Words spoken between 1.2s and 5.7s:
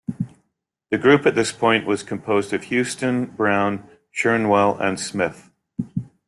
at this point was composed of Houston, Brown, Shernwell and Smith.